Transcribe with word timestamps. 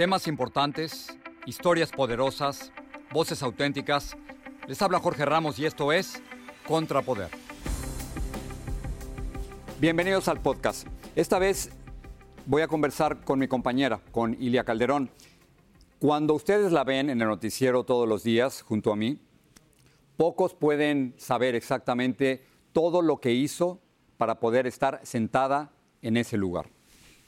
Temas 0.00 0.26
importantes, 0.28 1.14
historias 1.44 1.90
poderosas, 1.90 2.72
voces 3.12 3.42
auténticas. 3.42 4.16
Les 4.66 4.80
habla 4.80 4.98
Jorge 4.98 5.26
Ramos 5.26 5.58
y 5.58 5.66
esto 5.66 5.92
es 5.92 6.22
Contrapoder. 6.66 7.28
Bienvenidos 9.78 10.28
al 10.28 10.40
podcast. 10.40 10.88
Esta 11.14 11.38
vez 11.38 11.68
voy 12.46 12.62
a 12.62 12.66
conversar 12.66 13.22
con 13.24 13.38
mi 13.38 13.46
compañera, 13.46 14.00
con 14.10 14.42
Ilia 14.42 14.64
Calderón. 14.64 15.10
Cuando 15.98 16.32
ustedes 16.32 16.72
la 16.72 16.82
ven 16.84 17.10
en 17.10 17.20
el 17.20 17.28
noticiero 17.28 17.84
todos 17.84 18.08
los 18.08 18.22
días 18.22 18.62
junto 18.62 18.92
a 18.92 18.96
mí, 18.96 19.20
pocos 20.16 20.54
pueden 20.54 21.12
saber 21.18 21.54
exactamente 21.54 22.46
todo 22.72 23.02
lo 23.02 23.20
que 23.20 23.32
hizo 23.32 23.82
para 24.16 24.40
poder 24.40 24.66
estar 24.66 25.00
sentada 25.02 25.72
en 26.00 26.16
ese 26.16 26.38
lugar. 26.38 26.70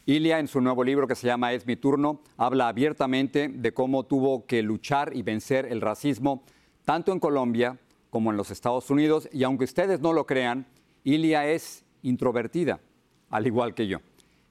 Ilia, 0.04 0.40
en 0.40 0.48
su 0.48 0.60
nuevo 0.60 0.82
libro 0.82 1.06
que 1.06 1.14
se 1.14 1.28
llama 1.28 1.52
Es 1.52 1.64
mi 1.64 1.76
turno, 1.76 2.22
habla 2.36 2.66
abiertamente 2.66 3.48
de 3.48 3.72
cómo 3.72 4.02
tuvo 4.02 4.46
que 4.46 4.60
luchar 4.60 5.14
y 5.14 5.22
vencer 5.22 5.66
el 5.66 5.80
racismo 5.80 6.42
tanto 6.84 7.12
en 7.12 7.20
Colombia 7.20 7.78
como 8.10 8.32
en 8.32 8.36
los 8.36 8.50
Estados 8.50 8.90
Unidos. 8.90 9.28
Y 9.32 9.44
aunque 9.44 9.64
ustedes 9.64 10.00
no 10.00 10.12
lo 10.12 10.26
crean, 10.26 10.66
Ilia 11.04 11.46
es 11.46 11.84
introvertida, 12.02 12.80
al 13.30 13.46
igual 13.46 13.74
que 13.74 13.86
yo. 13.86 13.98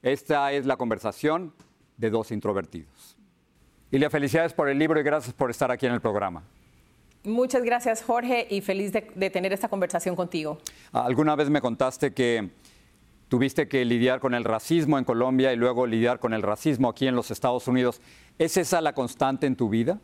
Esta 0.00 0.52
es 0.52 0.64
la 0.64 0.78
conversación 0.78 1.52
de 1.98 2.08
dos 2.08 2.32
introvertidos. 2.32 3.18
Ilia, 3.90 4.08
felicidades 4.08 4.54
por 4.54 4.70
el 4.70 4.78
libro 4.78 4.98
y 4.98 5.02
gracias 5.02 5.34
por 5.34 5.50
estar 5.50 5.70
aquí 5.70 5.84
en 5.84 5.92
el 5.92 6.00
programa. 6.00 6.44
Muchas 7.24 7.62
gracias, 7.62 8.02
Jorge, 8.02 8.46
y 8.48 8.62
feliz 8.62 8.90
de, 8.90 9.06
de 9.14 9.28
tener 9.28 9.52
esta 9.52 9.68
conversación 9.68 10.16
contigo. 10.16 10.58
Alguna 10.92 11.36
vez 11.36 11.50
me 11.50 11.60
contaste 11.60 12.14
que 12.14 12.50
tuviste 13.32 13.66
que 13.66 13.82
lidiar 13.86 14.20
con 14.20 14.34
el 14.34 14.44
racismo 14.44 14.98
en 14.98 15.04
Colombia 15.04 15.54
y 15.54 15.56
luego 15.56 15.86
lidiar 15.86 16.18
con 16.18 16.34
el 16.34 16.42
racismo 16.42 16.90
aquí 16.90 17.06
en 17.06 17.16
los 17.16 17.30
Estados 17.30 17.66
Unidos. 17.66 18.02
¿Es 18.38 18.58
esa 18.58 18.82
la 18.82 18.92
constante 18.92 19.46
en 19.46 19.56
tu 19.56 19.70
vida? 19.70 20.00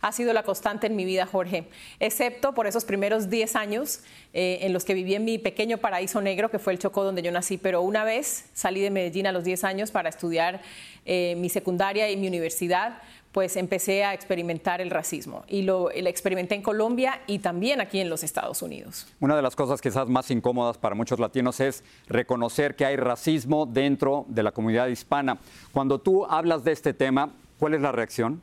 Ha 0.00 0.12
sido 0.12 0.32
la 0.32 0.42
constante 0.42 0.86
en 0.86 0.96
mi 0.96 1.04
vida, 1.04 1.26
Jorge, 1.26 1.68
excepto 2.00 2.54
por 2.54 2.66
esos 2.66 2.84
primeros 2.84 3.30
10 3.30 3.56
años 3.56 4.00
eh, 4.32 4.58
en 4.62 4.72
los 4.72 4.84
que 4.84 4.94
viví 4.94 5.14
en 5.14 5.24
mi 5.24 5.38
pequeño 5.38 5.78
paraíso 5.78 6.20
negro, 6.20 6.50
que 6.50 6.58
fue 6.58 6.72
el 6.72 6.78
Chocó 6.78 7.04
donde 7.04 7.22
yo 7.22 7.30
nací. 7.30 7.58
Pero 7.58 7.82
una 7.82 8.04
vez 8.04 8.46
salí 8.54 8.80
de 8.80 8.90
Medellín 8.90 9.26
a 9.26 9.32
los 9.32 9.44
10 9.44 9.64
años 9.64 9.90
para 9.90 10.08
estudiar 10.08 10.62
eh, 11.04 11.34
mi 11.36 11.48
secundaria 11.48 12.10
y 12.10 12.16
mi 12.16 12.28
universidad, 12.28 12.98
pues 13.34 13.56
empecé 13.56 14.04
a 14.04 14.14
experimentar 14.14 14.80
el 14.80 14.90
racismo 14.90 15.42
y 15.48 15.62
lo, 15.62 15.90
lo, 15.90 16.08
experimenté 16.08 16.54
en 16.54 16.62
Colombia 16.62 17.20
y 17.26 17.40
también 17.40 17.80
aquí 17.80 17.98
en 17.98 18.08
los 18.08 18.22
Estados 18.22 18.62
Unidos. 18.62 19.08
Una 19.18 19.34
de 19.34 19.42
las 19.42 19.56
cosas 19.56 19.80
quizás 19.80 20.08
más 20.08 20.30
incómodas 20.30 20.78
para 20.78 20.94
muchos 20.94 21.18
latinos 21.18 21.58
es 21.58 21.82
reconocer 22.06 22.76
que 22.76 22.84
hay 22.86 22.94
racismo 22.94 23.66
dentro 23.66 24.24
de 24.28 24.44
la 24.44 24.52
comunidad 24.52 24.86
hispana. 24.86 25.38
Cuando 25.72 26.00
tú 26.00 26.24
hablas 26.26 26.62
de 26.62 26.70
este 26.70 26.94
tema, 26.94 27.34
¿cuál 27.58 27.74
es 27.74 27.80
la 27.80 27.90
reacción? 27.90 28.40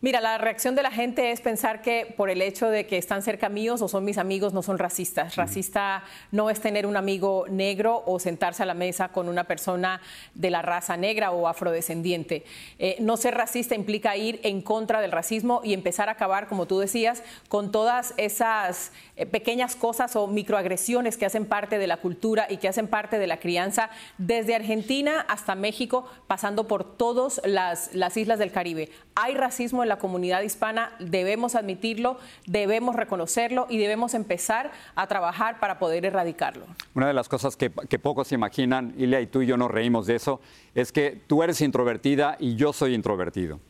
Mira, 0.00 0.20
la 0.20 0.38
reacción 0.38 0.76
de 0.76 0.84
la 0.84 0.92
gente 0.92 1.32
es 1.32 1.40
pensar 1.40 1.82
que 1.82 2.14
por 2.16 2.30
el 2.30 2.40
hecho 2.40 2.68
de 2.68 2.86
que 2.86 2.98
están 2.98 3.20
cerca 3.20 3.48
míos 3.48 3.82
o 3.82 3.88
son 3.88 4.04
mis 4.04 4.16
amigos 4.16 4.52
no 4.52 4.62
son 4.62 4.78
racistas. 4.78 5.34
Racista 5.34 6.04
no 6.30 6.50
es 6.50 6.60
tener 6.60 6.86
un 6.86 6.96
amigo 6.96 7.46
negro 7.50 8.04
o 8.06 8.20
sentarse 8.20 8.62
a 8.62 8.66
la 8.66 8.74
mesa 8.74 9.08
con 9.08 9.28
una 9.28 9.42
persona 9.42 10.00
de 10.34 10.50
la 10.50 10.62
raza 10.62 10.96
negra 10.96 11.32
o 11.32 11.48
afrodescendiente. 11.48 12.44
Eh, 12.78 12.94
no 13.00 13.16
ser 13.16 13.34
racista 13.34 13.74
implica 13.74 14.16
ir 14.16 14.38
en 14.44 14.62
contra 14.62 15.00
del 15.00 15.10
racismo 15.10 15.62
y 15.64 15.74
empezar 15.74 16.08
a 16.08 16.12
acabar, 16.12 16.46
como 16.46 16.66
tú 16.66 16.78
decías, 16.78 17.24
con 17.48 17.72
todas 17.72 18.14
esas 18.18 18.92
eh, 19.16 19.26
pequeñas 19.26 19.74
cosas 19.74 20.14
o 20.14 20.28
microagresiones 20.28 21.16
que 21.16 21.26
hacen 21.26 21.44
parte 21.44 21.76
de 21.76 21.88
la 21.88 21.96
cultura 21.96 22.46
y 22.48 22.58
que 22.58 22.68
hacen 22.68 22.86
parte 22.86 23.18
de 23.18 23.26
la 23.26 23.40
crianza 23.40 23.90
desde 24.16 24.54
Argentina 24.54 25.26
hasta 25.28 25.56
México, 25.56 26.08
pasando 26.28 26.68
por 26.68 26.96
todas 26.96 27.40
las, 27.44 27.92
las 27.96 28.16
islas 28.16 28.38
del 28.38 28.52
Caribe. 28.52 28.90
Hay 29.16 29.34
racismo 29.34 29.82
en 29.82 29.87
la 29.88 29.98
comunidad 29.98 30.42
hispana, 30.42 30.92
debemos 30.98 31.54
admitirlo, 31.54 32.18
debemos 32.46 32.94
reconocerlo 32.94 33.66
y 33.68 33.78
debemos 33.78 34.14
empezar 34.14 34.70
a 34.94 35.06
trabajar 35.06 35.58
para 35.58 35.78
poder 35.78 36.04
erradicarlo. 36.04 36.64
Una 36.94 37.08
de 37.08 37.14
las 37.14 37.28
cosas 37.28 37.56
que, 37.56 37.70
que 37.88 37.98
pocos 37.98 38.28
se 38.28 38.34
imaginan, 38.34 38.94
Ilia 38.96 39.20
y 39.20 39.26
tú 39.26 39.42
y 39.42 39.46
yo 39.46 39.56
nos 39.56 39.70
reímos 39.70 40.06
de 40.06 40.16
eso, 40.16 40.40
es 40.74 40.92
que 40.92 41.20
tú 41.26 41.42
eres 41.42 41.60
introvertida 41.60 42.36
y 42.38 42.54
yo 42.54 42.72
soy 42.72 42.94
introvertido 42.94 43.60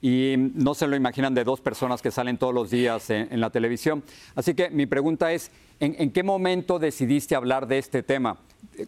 y 0.00 0.34
no 0.54 0.74
se 0.74 0.86
lo 0.86 0.96
imaginan 0.96 1.34
de 1.34 1.44
dos 1.44 1.60
personas 1.60 2.02
que 2.02 2.10
salen 2.10 2.38
todos 2.38 2.54
los 2.54 2.70
días 2.70 3.10
en, 3.10 3.40
la 3.40 3.50
televisión. 3.50 4.04
Así 4.34 4.54
que 4.54 4.70
mi 4.70 4.86
pregunta 4.86 5.32
es, 5.32 5.50
¿en, 5.80 5.96
¿en, 5.98 6.12
qué 6.12 6.22
momento 6.22 6.78
decidiste 6.78 7.34
hablar 7.34 7.66
de 7.66 7.78
este 7.78 8.02
tema? 8.02 8.38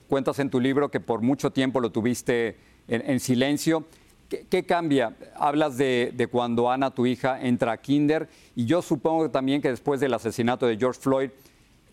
Cuentas 0.08 0.38
en 0.38 0.50
tu 0.50 0.60
libro 0.60 0.90
que 0.90 1.00
por 1.00 1.20
mucho 1.20 1.50
tiempo 1.50 1.80
lo 1.80 1.90
tuviste 1.90 2.56
en 2.86 3.20
silencio. 3.20 3.86
¿Qué, 4.30 4.46
¿Qué, 4.48 4.64
cambia? 4.64 5.14
Hablas 5.34 5.76
de, 5.76 6.12
de, 6.14 6.26
cuando 6.28 6.70
Ana, 6.70 6.92
tu 6.92 7.04
hija, 7.04 7.42
entra 7.42 7.72
a 7.72 7.76
kinder 7.76 8.28
y 8.54 8.64
yo 8.64 8.80
supongo 8.80 9.30
también 9.30 9.60
que 9.60 9.68
después 9.68 10.00
del 10.00 10.14
asesinato 10.14 10.66
de 10.66 10.78
George 10.78 11.00
Floyd 11.00 11.30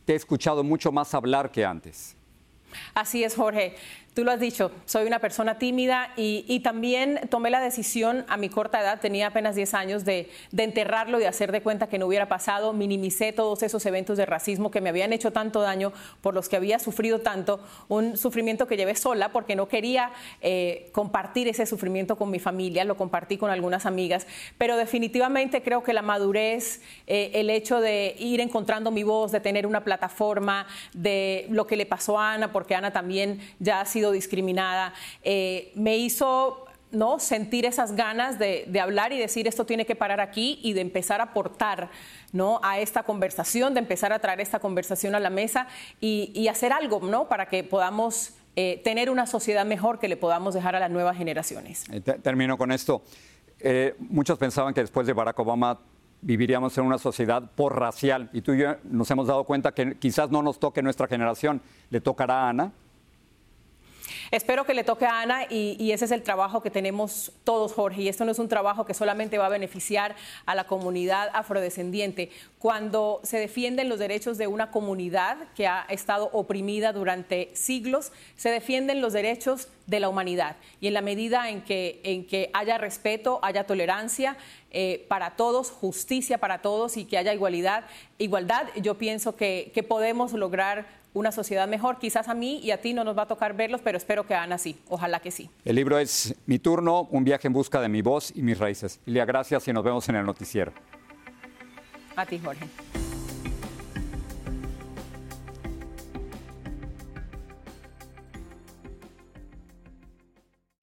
te 0.06 0.14
he 0.14 0.16
escuchado 0.16 0.64
mucho 0.64 0.92
más 0.92 1.14
hablar 1.14 1.52
que 1.52 1.66
antes. 1.66 2.16
Así 2.94 3.24
es, 3.24 3.36
Jorge. 3.36 3.76
Tú 4.18 4.24
lo 4.24 4.32
has 4.32 4.40
dicho, 4.40 4.72
soy 4.86 5.06
una 5.06 5.20
persona 5.20 5.60
tímida 5.60 6.12
y, 6.18 6.44
y, 6.48 6.62
también 6.62 7.20
tomé 7.30 7.52
la 7.52 7.60
decisión 7.60 8.26
a 8.28 8.36
mi 8.36 8.50
corta 8.50 8.82
edad, 8.82 9.00
tenía 9.00 9.28
apenas 9.28 9.56
10 9.56 9.76
años, 9.76 10.06
de, 10.06 10.32
de, 10.52 10.64
enterrarlo 10.64 11.20
y 11.22 11.26
hacer 11.26 11.52
de 11.52 11.62
cuenta 11.62 11.86
que 11.88 12.00
no 12.00 12.08
hubiera 12.08 12.28
pasado. 12.28 12.74
Minimicé 12.74 13.32
todos 13.32 13.62
esos 13.62 13.86
eventos 13.86 14.18
de 14.18 14.26
racismo 14.26 14.72
que 14.72 14.82
me 14.82 14.90
habían 14.90 15.14
hecho 15.14 15.32
tanto 15.32 15.62
daño, 15.62 15.94
por 16.22 16.34
los 16.34 16.50
que 16.50 16.56
había 16.56 16.80
sufrido 16.80 17.20
tanto, 17.20 17.60
un 17.90 18.18
sufrimiento 18.18 18.66
que 18.66 18.76
llevé 18.76 18.96
sola 18.96 19.32
porque 19.32 19.56
no 19.56 19.68
quería 19.68 20.12
eh, 20.42 20.90
compartir 20.94 21.48
ese 21.48 21.68
sufrimiento 21.68 22.16
con 22.16 22.32
mi 22.32 22.40
familia, 22.40 22.86
lo 22.86 22.98
compartí 22.98 23.38
con 23.38 23.52
algunas 23.52 23.86
amigas, 23.86 24.26
pero 24.58 24.78
definitivamente 24.78 25.62
creo 25.62 25.84
que 25.84 25.94
la 25.94 26.02
madurez, 26.02 26.82
eh, 27.06 27.30
el 27.36 27.52
hecho 27.52 27.82
de 27.82 28.16
ir 28.18 28.42
encontrando 28.42 28.90
mi 28.90 29.04
voz, 29.04 29.32
de 29.32 29.42
tener 29.42 29.68
una 29.68 29.84
plataforma, 29.84 30.66
de 30.94 31.46
lo 31.52 31.68
que 31.68 31.78
le 31.78 31.86
pasó 31.86 32.18
a 32.18 32.34
Ana, 32.34 32.52
porque 32.52 32.74
Ana 32.74 32.92
también 32.92 33.42
ya 33.60 33.80
ha 33.80 33.86
sido 33.86 34.07
discriminada, 34.12 34.94
eh, 35.24 35.72
me 35.76 35.98
hizo 35.98 36.66
¿no? 36.92 37.20
sentir 37.20 37.66
esas 37.66 37.96
ganas 37.96 38.40
de, 38.40 38.68
hablar 38.82 39.12
y 39.12 39.18
decir 39.18 39.48
esto 39.48 39.66
tiene 39.66 39.86
que 39.86 39.96
parar 39.96 40.20
aquí 40.22 40.60
y 40.64 40.74
de 40.74 40.82
empezar 40.82 41.22
a 41.22 41.26
aportar 41.26 41.90
¿no? 42.32 42.60
a 42.64 42.80
esta 42.80 43.04
conversación, 43.04 43.74
de 43.74 43.80
empezar 43.80 44.14
a 44.14 44.20
traer 44.20 44.42
esta 44.42 44.60
conversación 44.60 45.16
a 45.16 45.20
la 45.20 45.30
mesa 45.30 45.68
y, 46.00 46.48
hacer 46.48 46.72
algo 46.72 47.02
¿no? 47.02 47.28
para 47.28 47.48
que 47.48 47.64
podamos 47.64 48.36
eh, 48.56 48.82
tener 48.84 49.10
una 49.10 49.28
sociedad 49.28 49.66
mejor 49.66 50.00
que 50.00 50.08
le 50.08 50.18
podamos 50.18 50.54
dejar 50.54 50.76
a 50.76 50.80
las 50.80 50.90
nuevas 50.90 51.18
generaciones. 51.18 51.84
Eh, 51.92 52.02
termino 52.02 52.58
con 52.58 52.72
esto. 52.72 53.04
Muchos 54.00 54.38
pensaban 54.38 54.74
que 54.74 54.82
después 54.82 55.08
de 55.08 55.14
Barack 55.14 55.40
Obama 55.40 55.80
viviríamos 56.22 56.78
en 56.78 56.86
una 56.86 56.98
sociedad 56.98 57.52
por 57.56 57.80
racial 57.80 58.30
y 58.34 58.42
tú 58.42 58.54
y 58.54 58.60
yo 58.60 58.76
nos 58.84 59.10
hemos 59.12 59.28
dado 59.28 59.44
cuenta 59.44 59.74
que 59.74 59.98
quizás 59.98 60.32
no 60.32 60.42
nos 60.42 60.60
toque 60.60 60.82
nuestra 60.82 61.08
generación, 61.08 61.62
le 61.90 62.02
tocará 62.02 62.46
a 62.46 62.50
Ana. 62.50 62.72
Espero 64.32 64.66
que 64.66 64.74
le 64.74 64.84
toque 64.84 65.06
a 65.06 65.22
Ana 65.22 65.46
y, 65.50 65.92
ese 65.92 66.06
es 66.06 66.12
el 66.12 66.22
trabajo 66.22 66.62
que 66.62 66.70
tenemos 66.70 67.32
todos, 67.44 67.74
Jorge. 67.74 68.02
Y 68.02 68.10
esto 68.10 68.26
no 68.26 68.32
es 68.32 68.40
un 68.40 68.50
trabajo 68.50 68.86
que 68.86 68.94
solamente 68.94 69.38
va 69.38 69.46
a 69.46 69.50
beneficiar 69.50 70.16
a 70.46 70.56
la 70.56 70.66
comunidad 70.66 71.30
afrodescendiente. 71.34 72.30
Cuando 72.60 73.22
se 73.24 73.38
defienden 73.38 73.88
los 73.88 74.00
derechos 74.00 74.38
de 74.38 74.48
una 74.48 74.70
comunidad 74.72 75.38
que 75.56 75.68
ha 75.68 75.86
estado 75.90 76.30
oprimida 76.34 76.92
durante 76.92 77.50
siglos, 77.56 78.12
se 78.36 78.50
defienden 78.50 79.02
los 79.02 79.14
derechos 79.14 79.70
de 79.86 80.02
la 80.02 80.10
humanidad. 80.10 80.58
Y 80.82 80.88
en 80.88 80.94
la 80.94 81.02
medida 81.02 81.50
en 81.50 81.62
que, 81.62 82.50
haya 82.54 82.78
respeto, 82.78 83.40
haya 83.44 83.66
tolerancia 83.66 84.36
eh, 84.72 85.06
para 85.08 85.38
todos, 85.38 85.72
justicia 85.72 86.38
para 86.38 86.62
todos 86.62 86.98
y 86.98 87.06
que 87.06 87.18
haya 87.18 87.34
igualdad, 87.34 87.86
igualdad 88.18 88.68
yo 88.76 88.98
pienso 88.98 89.38
que 89.38 89.86
podemos 89.88 90.34
lograr 90.34 90.98
una 91.18 91.32
sociedad 91.32 91.68
mejor. 91.68 91.98
Quizás 92.00 92.28
a 92.28 92.34
mí 92.34 92.60
y 92.64 92.72
a 92.72 92.80
ti 92.80 92.94
no 92.94 93.04
nos 93.04 93.18
va 93.18 93.24
a 93.24 93.28
tocar 93.28 93.56
verlos, 93.56 93.82
pero 93.84 93.98
espero 93.98 94.26
que 94.26 94.36
a 94.36 94.44
Ana 94.44 94.58
sí. 94.58 94.78
Ojalá 94.88 95.20
que 95.20 95.32
sí. 95.32 95.50
El 95.66 95.76
libro 95.76 95.98
es 95.98 96.36
Mi 96.46 96.60
turno, 96.60 97.08
un 97.12 97.24
viaje 97.24 97.48
en 97.48 97.54
busca 97.54 97.82
de 97.82 97.90
mi 97.90 98.02
voz 98.02 98.32
y 98.36 98.42
mis 98.42 98.58
raíces. 98.58 99.00
Ilia, 99.06 99.26
gracias 99.26 99.68
y 99.68 99.74
nos 99.74 99.84
vemos 99.84 100.08
en 100.10 100.16
el 100.16 100.26
noticiero. 100.26 100.72
A 102.16 102.26
ti, 102.26 102.40
Jorge. 102.40 102.66